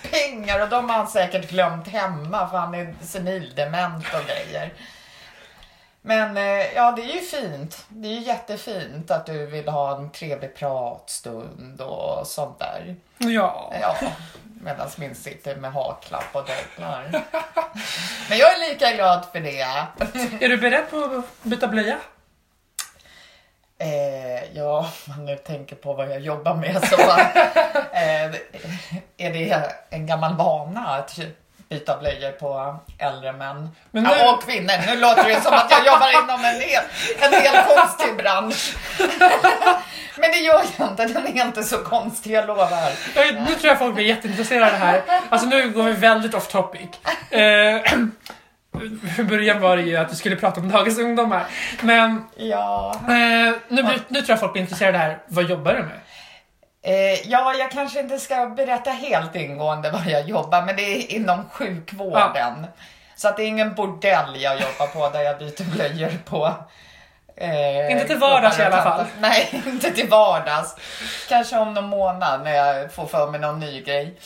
[0.12, 4.74] Pengar och de har han säkert glömt hemma för han är senildement och grejer.
[6.06, 7.86] Men eh, ja, det är ju fint.
[7.90, 12.96] Det är ju jättefint att du vill ha en trevlig pratstund och sånt där.
[13.18, 13.74] Ja.
[13.82, 13.96] Ja,
[14.62, 17.24] medan min sitter med haklapp och dreglar.
[18.30, 19.62] Men jag är lika glad för det.
[20.42, 21.98] Är du beredd på att byta blöja?
[23.78, 26.96] Eh, ja, man nu tänker på vad jag jobbar med så
[27.92, 28.36] eh,
[29.18, 31.20] är det en gammal vana att
[31.70, 33.70] byta blöjor på äldre män.
[33.92, 34.74] Men nu- Ja, och kvinnor.
[34.88, 36.84] Nu låter det som att jag jobbar inom en hel,
[37.20, 38.76] en hel konstig bransch.
[40.18, 41.06] Men det gör jag inte.
[41.06, 42.72] Den är inte så konstig, jag lovar.
[43.16, 45.02] Eh, Nu tror jag folk blir jätteintresserade här.
[45.30, 46.90] Alltså nu går vi väldigt off topic.
[47.32, 47.82] Eh,
[49.16, 51.46] från början var det ju att du skulle prata om dagens ungdomar.
[51.82, 52.96] Men Ja.
[53.02, 55.18] eh, nu, nu tror jag folk blir intresserade här.
[55.28, 56.00] Vad jobbar du med?
[56.88, 61.12] Eh, ja, jag kanske inte ska berätta helt ingående vad jag jobbar men det är
[61.12, 62.68] inom sjukvården.
[63.16, 66.54] Så att det är ingen bordell jag jobbar på där jag byter blöjor på.
[67.38, 69.06] Eh, Inte till vardags i alla fall.
[69.20, 70.76] Nej, inte till vardags.
[71.30, 74.20] Kanske om någon månad när jag får för mig någon ny grej.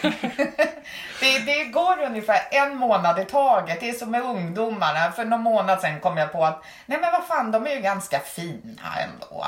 [1.20, 3.80] det, det går ungefär en månad i taget.
[3.80, 5.12] Det är som med ungdomarna.
[5.12, 7.82] För någon månad sedan kom jag på att nej men vad fan, de är ju
[7.82, 9.46] ganska fina ändå.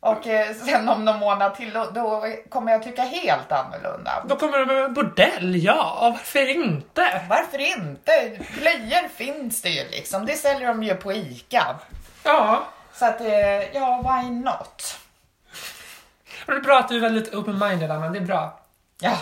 [0.00, 4.24] Och eh, sen om någon månad till då, då kommer jag tycka helt annorlunda.
[4.28, 5.98] Då kommer du med bordell, ja.
[6.00, 7.22] Varför inte?
[7.28, 8.38] Varför inte?
[8.58, 10.26] Blöjor finns det ju liksom.
[10.26, 11.76] Det säljer de ju på ICA.
[12.22, 12.64] Ja.
[12.94, 14.98] Så att, eh, ja, why not?
[16.46, 18.08] Och det är bra att du är väldigt open-minded, Anna.
[18.08, 18.60] Det är bra.
[19.00, 19.16] Ja,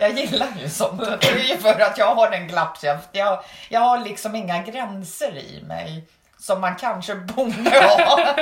[0.00, 1.20] jag gillar ju sånt.
[1.20, 3.08] Det är ju för att jag har en glappkäft.
[3.12, 6.04] Jag, jag har liksom inga gränser i mig.
[6.40, 8.34] Som man kanske borde ha.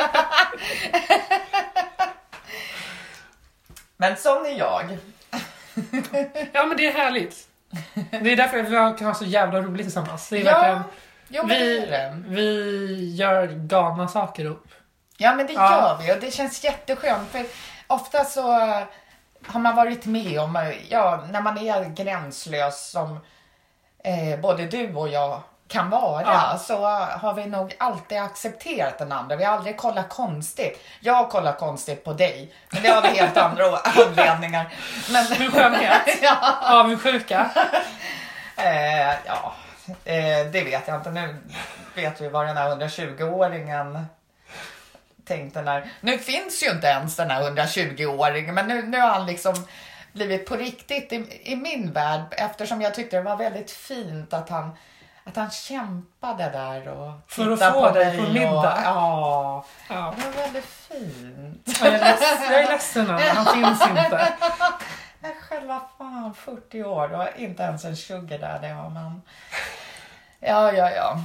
[3.96, 4.98] Men sån är jag.
[6.52, 7.48] Ja, men det är härligt.
[8.10, 10.28] Det är därför vi kan ha så jävla roligt tillsammans.
[10.28, 10.82] Det är Ja, verkligen...
[11.28, 12.22] jo det Vi, det.
[12.26, 14.68] vi gör galna saker ihop.
[15.18, 15.70] Ja men det Ja.
[15.72, 17.46] gör vi och det känns jätteskönt för
[17.86, 18.42] ofta så
[19.46, 23.18] har man varit med om, ja när man är gränslös som
[24.04, 26.58] eh, både du och jag kan vara Ja.
[26.58, 26.86] så
[27.20, 29.36] har vi nog alltid accepterat den andra.
[29.36, 30.84] Vi har aldrig kollat konstigt.
[31.00, 34.72] Jag kollar konstigt på dig, men det har vi helt andra anledningar.
[35.12, 36.02] Men, Min skönhet.
[36.22, 37.50] ja, Avundsjuka.
[38.56, 39.54] eh, ja,
[40.04, 41.10] eh, det vet jag inte.
[41.10, 41.36] Nu
[41.94, 44.04] vet vi vad den här 120-åringen
[45.26, 45.90] tänkte när...
[46.00, 49.54] Nu finns ju inte ens den här 120-åringen, men nu, nu har han liksom
[50.12, 54.48] blivit på riktigt i, i min värld eftersom jag tyckte det var väldigt fint att
[54.48, 54.76] han
[55.26, 58.80] att han kämpade där och För att få dig på och- middag.
[58.84, 60.14] Ja, Ja.
[60.18, 61.78] det var väldigt fint.
[61.82, 64.28] Jag är, leds- jag är ledsen Anna, han finns inte.
[65.20, 69.22] Jag själv var fan 40 år och inte ens en sugar där det har man.
[70.40, 71.16] Ja, ja, ja.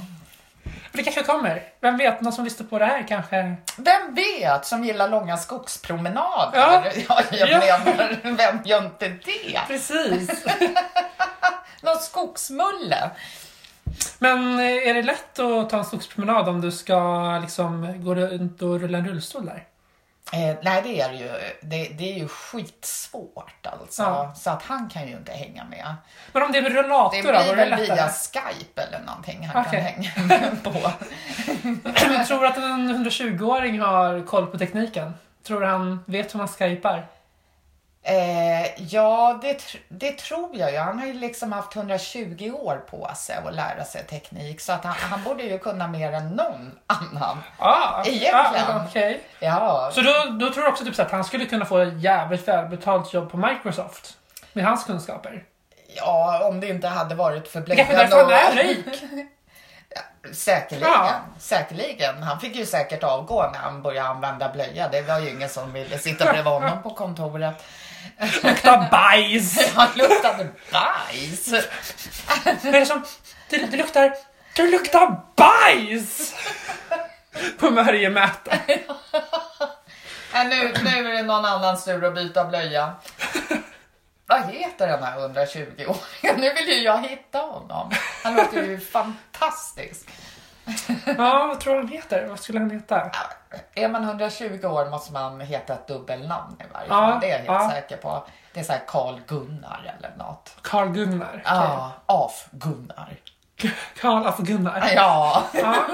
[0.92, 1.62] Det kanske kommer.
[1.80, 3.56] Vem vet, någon som lyssnar på det här kanske...
[3.76, 6.58] Vem vet som gillar långa skogspromenader?
[6.60, 6.82] Ja.
[7.08, 7.78] Ja, jag Ja.
[7.84, 9.60] menar, vem gör inte det?
[9.66, 10.44] Precis.
[11.82, 13.10] Någon skogsmulle?
[14.18, 18.62] Men eh, är det lätt att ta en skogspromenad om du ska liksom gå runt
[18.62, 19.64] och rulla en rullstol där?
[20.32, 21.28] Eh, nej, det är det ju.
[21.62, 24.02] Det, det är ju skitsvårt alltså.
[24.02, 24.34] Ja.
[24.36, 25.94] Så att han kan ju inte hänga med.
[26.32, 27.22] Men om det är med Det rullator då?
[27.22, 27.86] blir Var det väl lättare?
[27.96, 29.72] via Skype eller någonting han Okej.
[29.72, 29.82] kan
[30.26, 30.92] hänga med på.
[32.14, 35.14] Jag tror att en 120-åring har koll på tekniken.
[35.46, 37.06] Tror du han vet hur man skypar?
[38.04, 40.78] Eh, ja, det, det tror jag ju.
[40.78, 44.60] Han har ju liksom haft 120 år på sig att lära sig teknik.
[44.60, 47.38] Så att han, han borde ju kunna mer än någon annan.
[47.58, 48.66] Ah, Egentligen.
[48.68, 49.20] Ah, okej.
[49.40, 52.02] Ja, Så då, då tror du också typ så att han skulle kunna få ett
[52.02, 54.18] jävligt välbetalt jobb på Microsoft?
[54.52, 55.44] Med hans kunskaper?
[55.96, 58.86] ja om det inte hade varit för han är rik?
[60.32, 61.20] Säkerligen, Ja.
[61.38, 62.22] säkerligen.
[62.22, 64.88] Han fick ju säkert avgå när han började använda blöja.
[64.88, 67.54] Det var ju ingen som ville sitta bredvid honom på kontoret.
[68.42, 69.72] Luktar bajs!
[69.74, 71.48] Han luktade bajs.
[72.62, 73.04] Vad är det som...
[73.48, 74.14] Det, det luktar...
[74.56, 76.34] Det luktar bajs!
[77.58, 78.52] På Mörjemäta.
[80.34, 82.92] Äh, nu, nu är det någon annans tur att byta blöja.
[84.26, 86.40] Vad heter den här 120-åringen?
[86.40, 87.90] Nu vill ju jag hitta honom.
[88.24, 90.08] Han låter ju fantastisk.
[91.06, 92.26] Ja, vad tror du han heter?
[92.26, 93.10] Vad skulle han heta?
[93.74, 97.20] Är man 120 år måste man heta ett dubbelnamn i varje Ja, fall.
[97.20, 97.70] Det är jag helt ja.
[97.70, 98.24] säker på.
[98.52, 100.56] Det är såhär Carl Gunnar eller något.
[100.62, 101.42] Carl Gunnar.
[101.44, 103.16] Ja, Af-Gunnar.
[104.00, 104.92] Carl af Gunnar.
[104.96, 105.84] Ja, Ja.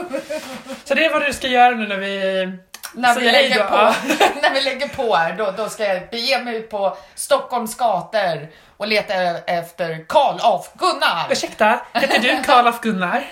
[0.84, 2.58] Så det är vad du ska göra nu när vi
[2.94, 3.76] när vi, lägger på,
[4.42, 8.48] när vi lägger på här då, då ska jag bege mig ut på Stockholms gator
[8.76, 11.26] och leta efter Karl Af-Gunnar.
[11.32, 13.24] Ursäkta, heter du Carl af Gunnar?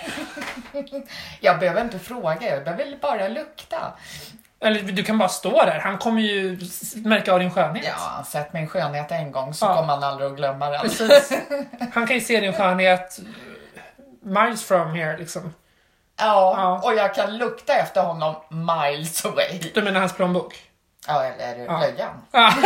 [1.40, 3.92] Jag behöver inte fråga, jag behöver bara lukta.
[4.60, 6.58] Eller du kan bara stå där, han kommer ju
[6.94, 7.84] märka av din skönhet.
[7.86, 9.74] Ja, han sett min skönhet en gång så Ja.
[9.76, 10.80] kommer han aldrig att glömma den.
[10.80, 11.32] Precis.
[11.94, 13.18] Han kan ju se din skönhet
[14.22, 15.54] miles from here liksom.
[16.18, 16.80] Ja, Ja.
[16.84, 19.58] och jag kan lukta efter honom miles away.
[19.74, 20.54] Du menar hans plånbok?
[21.08, 21.78] Ja, eller Ja.
[21.78, 22.22] blöjan.
[22.30, 22.52] Ja.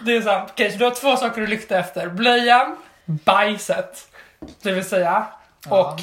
[0.00, 0.48] det är sant.
[0.52, 2.08] Okej, så du har två saker du luktar efter.
[2.08, 4.08] Blöjan, bajset.
[4.62, 5.26] Det vill säga.
[5.70, 5.80] Ja.
[5.92, 6.00] Och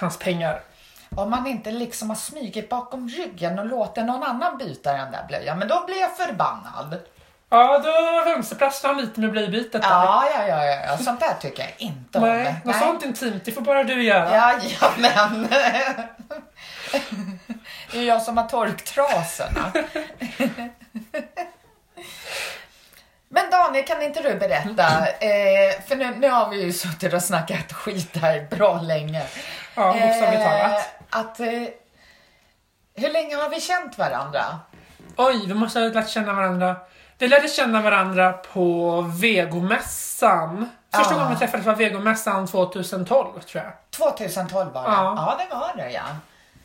[0.00, 0.60] hans pengar.
[1.16, 5.24] Om man inte liksom har smugit bakom ryggen och låter någon annan byta den där
[5.28, 6.96] blöjan, men då blir jag förbannad.
[7.50, 9.82] Ja, då vänsterprasslar han lite med blöjbytet.
[9.84, 10.98] Ja, ja, ja, ja.
[10.98, 12.24] Sånt där tycker jag inte om.
[12.28, 14.34] Nej, något sånt intimt, det får bara du göra.
[14.36, 15.48] Ja, ja, men.
[17.92, 19.72] Det är jag som har torktrasorna.
[23.28, 25.06] Men Daniel, kan inte du berätta?
[25.08, 29.22] Eh, för nu, nu har vi ju suttit och snackat skit här bra länge.
[29.74, 30.94] Ja, bokstavligt Eh, talat.
[31.10, 31.46] Att, eh,
[32.94, 34.44] hur länge har vi känt varandra?
[35.16, 36.76] Oj, vi måste ha lärt känna varandra.
[37.18, 40.70] Vi lärde känna varandra på vegomässan.
[40.94, 43.72] Första gången vi träffades var vegomässan 2012, tror jag.
[43.90, 44.88] 2012 var det.
[44.88, 45.14] Ja.
[45.16, 46.02] Ja, det var det ja.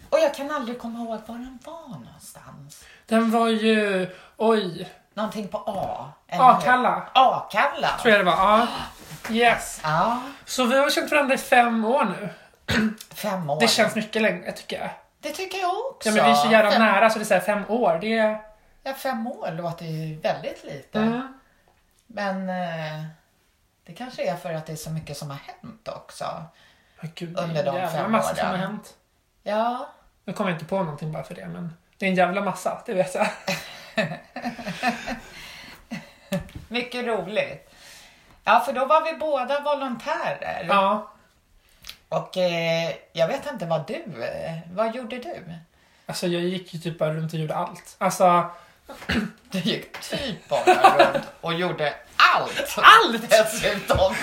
[0.09, 2.85] Och jag kan aldrig komma ihåg var den var någonstans.
[3.05, 4.07] Den var ju...
[4.37, 4.91] Oj.
[5.13, 6.11] Någonting på A.
[6.29, 7.89] Akalla, Akalla.
[8.01, 8.57] tror jag det var.
[8.59, 8.67] Ja.
[9.29, 9.79] Yes.
[9.83, 12.29] Ja, Så vi har känt varandra i fem år nu.
[13.15, 13.59] fem år.
[13.59, 14.89] Det känns mycket längre, tycker jag.
[15.21, 16.09] Det tycker jag också.
[16.09, 17.97] Ja, men vi är så jävla fem, nära, så det är så fem år.
[18.01, 18.52] Det är...
[18.83, 20.99] Ja, fem år låter ju väldigt lite.
[20.99, 21.39] Mm.
[22.07, 23.03] Men eh,
[23.85, 26.43] det kanske är för att det är så mycket som har hänt också.
[27.01, 28.61] Men Gud, Under de fem massa som har åren.
[28.61, 28.93] hänt.
[29.43, 29.89] Ja,
[30.25, 32.81] Nu kommer jag inte på någonting bara för det, men det är en jävla massa,
[32.85, 33.27] det vet jag.
[36.67, 37.69] mycket roligt.
[38.43, 40.65] Ja, för då var vi båda volontärer.
[40.69, 41.11] Ja.
[42.09, 45.53] Och eh, jag vet inte vad du, eh, vad gjorde du?
[46.05, 47.95] Alltså jag gick ju typ bara runt och gjorde allt.
[47.97, 48.45] Alltså,
[49.51, 52.77] Du gick typ bara runt och gjorde allt.
[52.77, 53.29] Allt!
[53.29, 54.15] Dessutom.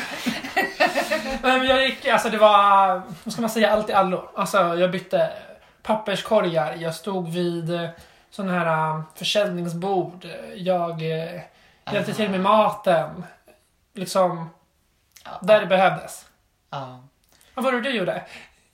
[1.42, 4.30] Nej, men jag gick, alltså det var, vad ska man säga, allt i allo.
[4.34, 5.32] Alltså jag bytte
[5.82, 7.88] papperskorgar, jag stod vid
[8.30, 11.40] sådana här eh, försäljningsbord, jag eh,
[11.92, 13.24] hjälpte till med maten.
[13.94, 14.50] Liksom,
[15.40, 16.26] där det behövdes.
[16.70, 17.04] Ja.
[17.54, 18.22] Vad var det du gjorde?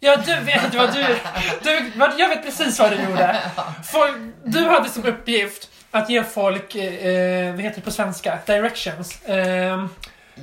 [0.01, 1.19] Ja, du vet vad du...
[1.63, 3.41] du jag vet precis vad du gjorde.
[3.85, 8.39] Folk, du hade som uppgift att ge folk, eh, vad heter det på svenska?
[8.47, 9.23] Directions.
[9.25, 9.87] Eh,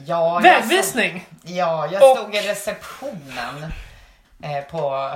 [0.06, 1.28] Ja, jag vägvisning.
[1.44, 3.74] Ja, jag Och- stod i receptionen
[4.44, 5.12] eh, på,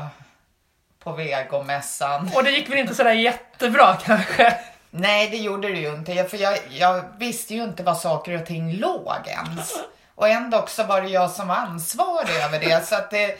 [1.04, 2.32] på vegomässan.
[2.36, 4.54] Och det gick väl inte sådär jättebra kanske?
[4.89, 6.23] Nej, det gjorde det ju inte.
[6.23, 9.73] För jag, jag visste ju inte var saker och ting låg ens.
[10.15, 12.88] Och ändå så var det jag som var ansvarig över det.
[12.88, 13.38] Så att det,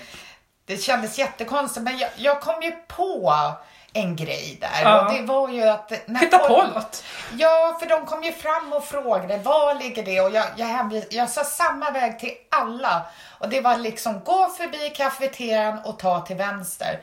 [0.66, 1.84] det kändes jättekonstigt.
[1.84, 3.54] Men jag, jag kom ju på
[3.98, 4.82] en grej där.
[4.84, 5.06] Ja.
[5.06, 5.92] Och det var ju att...
[6.06, 7.04] när Hitta på något.
[7.38, 11.06] Ja, för de kom ju fram och frågade var ligger det och jag, jag, hänvis,
[11.10, 13.06] jag sa samma väg till alla.
[13.40, 17.00] Och det var liksom gå förbi kafeterian och ta till vänster.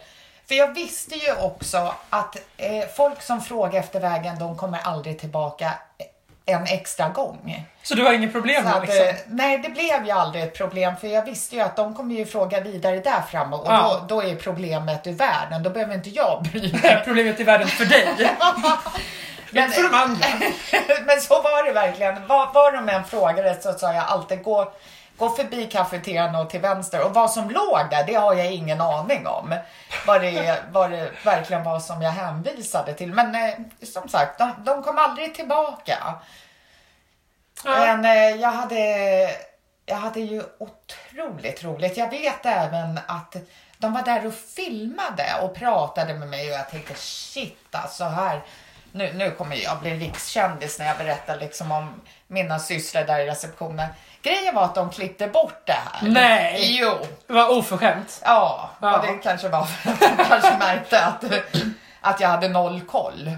[0.49, 5.19] För jag visste ju också att eh, folk som frågar efter vägen, de kommer aldrig
[5.19, 5.73] tillbaka
[6.47, 7.67] en extra gång.
[7.83, 9.07] Så du har inget problem att, liksom?
[9.07, 12.15] eh, nej, det blev ju aldrig ett problem för jag visste ju att de kommer
[12.15, 14.01] ju fråga vidare där framme och Ja.
[14.09, 15.63] då, då är problemet ur världen.
[15.63, 17.03] Då behöver inte jag bry mig.
[17.05, 18.09] Problemet i världen för dig.
[19.51, 20.27] Men- Inte för de andra.
[21.07, 22.27] Men så var det verkligen.
[22.27, 24.73] Var, var de än frågade så sa jag alltid gå,
[25.19, 27.05] gå förbi kafeterian och till vänster.
[27.05, 29.55] Och vad som låg där, det har jag ingen aning om.
[30.07, 33.13] Vad det, vad det verkligen var som jag hänvisade till.
[33.13, 36.15] Men eh, som sagt, de, de kom aldrig tillbaka.
[37.65, 37.71] Ja.
[37.79, 38.79] Men eh, jag hade,
[39.87, 41.97] jag hade ju otroligt roligt.
[41.97, 43.37] Jag vet även att
[43.79, 48.43] de var där och filmade och pratade med mig och jag tänkte shit alltså här.
[48.93, 53.27] Nu, nu kommer jag bli rikskändis när jag berättar liksom om mina systrar där i
[53.27, 53.89] receptionen.
[54.25, 56.09] Grejen var att de klippte bort det här.
[56.09, 56.79] Nej.
[56.81, 56.99] Jo.
[57.27, 58.21] Det var oförskämt.
[58.25, 58.99] Ja, Ja.
[58.99, 61.25] och det kanske var för att de kanske märkte att,
[62.01, 63.31] att jag hade noll koll.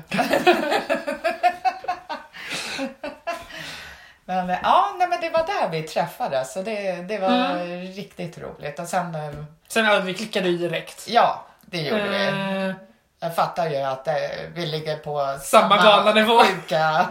[4.25, 7.59] men ja, nej, men det var där vi träffades så det, det var
[7.96, 8.79] riktigt roligt.
[8.79, 9.31] Och sen, eh,
[9.68, 11.05] Sen ja, vi klickade ju direkt.
[11.09, 12.27] ja, det gjorde vi.
[12.27, 12.75] Eh,
[13.20, 14.14] Jag fattar ju att eh,
[14.55, 16.38] vi ligger på Samma galna nivå.
[16.44, 17.07] sjuka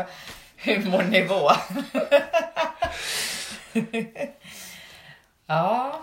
[0.64, 1.52] humornivå.
[5.46, 6.00] ja.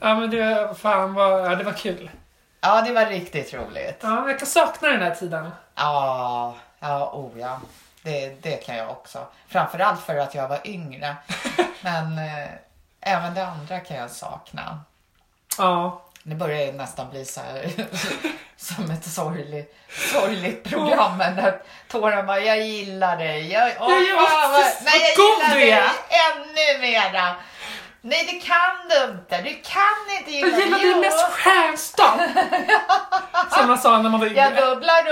[0.00, 2.10] ja men det, fan var, ja, det var kul.
[2.60, 3.98] ja, det var riktigt roligt.
[4.02, 5.50] Ja, jag kan sakna den här tiden.
[5.74, 7.60] Ja, ja, oh ja.
[8.02, 9.26] Det, det kan jag också.
[9.48, 11.16] Framförallt för att jag var yngre.
[11.82, 12.48] Men eh,
[13.00, 14.80] även det andra kan jag sakna.
[15.58, 16.02] Ja.
[16.22, 17.70] Det börjar ju nästan bli så här
[18.56, 19.74] som ett sorgligt,
[20.12, 21.18] sorgligt program.
[21.18, 23.52] Men där tåren bara, jag gillar dig.
[23.52, 25.90] Jag, åh, Ja, ja, fan, vad, nej, jag gillar dig är.
[26.34, 27.34] ännu mera.
[28.00, 29.36] Nej, det kan du inte.
[29.42, 32.20] Du kan inte gilla Jag gillar din mest stjärnstopp.
[33.50, 34.66] Som man sa när man var Jag yngre.
[34.66, 35.04] dubblar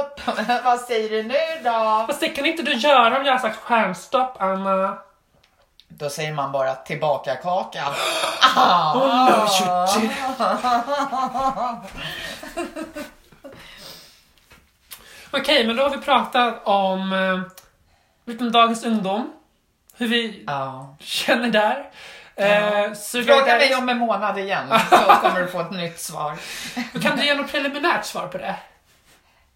[0.00, 0.20] upp.
[0.64, 1.34] Vad säger du nu
[1.64, 2.04] då?
[2.08, 4.98] Fast det kan inte du göra om jag har sagt stjärnstopp, Anna.
[5.98, 7.84] Då säger man bara tillbaka kaka.
[8.94, 10.10] Oh Chuchi.
[15.30, 17.12] Okej, men då har vi pratat om...
[17.12, 19.32] eh, dagens ungdom.
[19.96, 20.96] Hur vi Ja.
[21.00, 21.90] känner där.
[22.36, 26.36] Eh, Sugar Fråga mig om en månad igen så kommer du få ett nytt svar.
[27.02, 28.56] Kan du ge något preliminärt svar på det?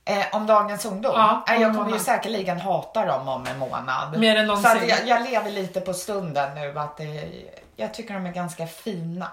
[0.08, 1.12] Eh, om dagens ungdom?
[1.14, 2.00] Ja, eh, jag kommer ju månad.
[2.00, 4.18] säkerligen hata dem om en månad.
[4.18, 4.82] Mer än Så någonsin.
[4.82, 6.78] att jag, jag lever lite på stunden nu.
[6.78, 7.32] Att det,
[7.76, 9.28] jag tycker de är ganska fina.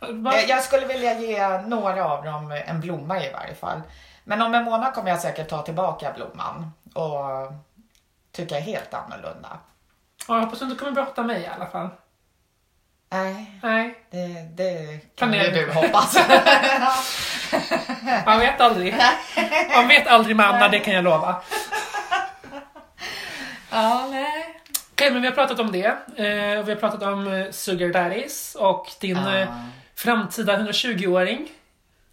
[0.00, 3.80] Eh, Jag skulle vilja ge några av dem en blomma i varje fall.
[4.24, 7.52] Men om en månad kommer jag säkert ta tillbaka blomman och
[8.32, 9.48] tycka helt annorlunda.
[10.28, 11.88] Ja, jag hoppas du inte kommer brotta mig i alla fall.
[13.12, 16.14] Nej, Nej, det, det kan ju du hoppas.
[18.26, 18.94] man vet aldrig.
[19.74, 21.42] Man vet aldrig med Anna, det kan jag lova.
[23.70, 24.60] ja, nej.
[24.92, 25.86] Okej, men vi har pratat om det.
[26.16, 29.46] Eh, vi har pratat om eh, Sugar Daddies och din eh, Ja.
[29.94, 31.48] framtida 120-åring.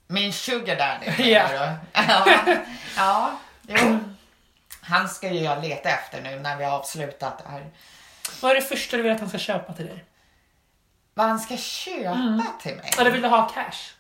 [0.08, 1.50] Min sugar daddy Ja.
[1.94, 2.26] ja.
[2.98, 3.32] ja,
[3.68, 4.00] jo.
[4.82, 7.66] Han ska ju jag leta efter nu när vi har avslutat det här.
[8.42, 10.04] Vad är det första du vill att han ska köpa till dig?
[11.18, 12.42] Vad han ska köpa Mm.
[12.62, 12.92] till mig?
[13.00, 13.94] Eller vill du ha cash?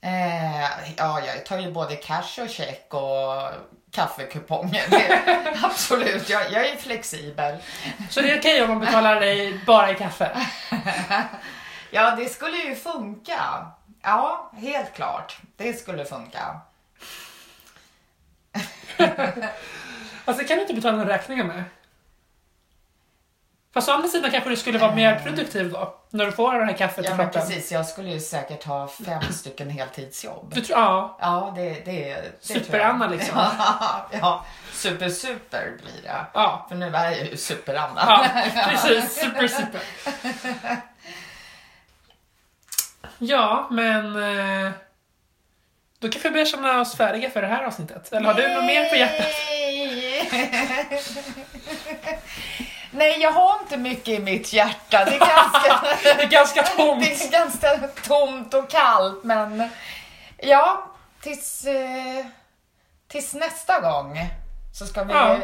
[0.00, 0.62] Eh,
[0.96, 3.50] ja, jag tar ju både cash och check och
[3.90, 4.84] kaffekuponger.
[5.64, 7.58] Absolut, jag, jag är flexibel.
[8.10, 10.46] Så det är okej om man betalar dig bara i kaffe?
[11.90, 13.66] Ja, det skulle ju funka.
[14.02, 15.36] Ja, helt klart.
[15.56, 16.60] Det skulle funka.
[20.24, 21.64] Alltså kan du inte betala några räkningar med?
[23.74, 25.94] Fast å andra sidan kanske du skulle vara mer produktiv då?
[26.10, 27.48] När du får det här kaffet i Ja, men kroppen.
[27.48, 27.72] precis.
[27.72, 30.52] Jag skulle ju säkert ha fem stycken heltidsjobb.
[30.54, 31.18] Du tror, ja.
[31.20, 32.32] Ja, det, det, det.
[32.40, 33.36] Super-Anna liksom.
[34.20, 36.26] ja, super-super blir det.
[36.34, 38.00] Ja, För nu är jag ju super-Anna.
[38.06, 38.26] ja
[38.70, 39.14] precis.
[39.20, 39.80] Super, super.
[43.18, 44.16] Ja, men...
[44.66, 44.72] eh,
[45.98, 48.12] Då kanske vi börjar känna oss färdiga för det här avsnittet.
[48.12, 49.26] Eller har du något mer på hjärtat?
[52.92, 53.20] Nej.
[53.20, 55.04] Jag har inte mycket i mitt hjärta.
[55.04, 55.82] Det är ganska,
[56.16, 57.04] Det är ganska tomt.
[57.04, 59.70] det är ganska tomt och kallt, men
[60.38, 60.86] ja,
[61.22, 62.26] tills, eh,
[63.08, 64.18] tills nästa gång
[64.74, 65.36] så ska vi Ja.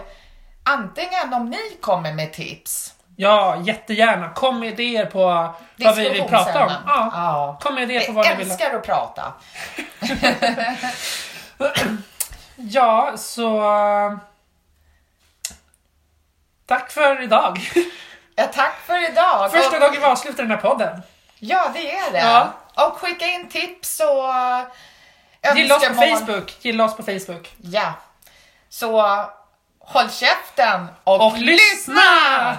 [0.64, 4.28] antingen om ni kommer med tips, Ja, jättegärna.
[4.34, 6.72] Kom med idéer på vad vi vill prata om.
[6.86, 7.10] Ja.
[7.14, 7.58] Ja.
[7.62, 8.50] Kom med idéer på vad ni vill.
[8.50, 9.32] älskar att prata.
[12.56, 13.62] Ja, så...
[16.68, 17.70] Tack för idag.
[18.34, 19.50] Ja, tack för idag.
[19.52, 21.02] Första gången vi avslutar den här podden.
[21.38, 22.18] Ja, det är det.
[22.18, 22.52] Ja.
[22.86, 26.18] Och skicka in tips och Gilla oss på önskemål.
[26.18, 26.56] Facebook.
[26.60, 27.52] Gilla oss på Facebook.
[27.62, 27.92] Ja.
[28.68, 29.00] Så
[29.78, 32.56] håll käften och, Och lyssna!